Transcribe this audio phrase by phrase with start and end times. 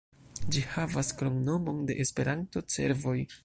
[0.55, 3.19] Ĝi havas kromnomon de Esperanto, "Cervoj".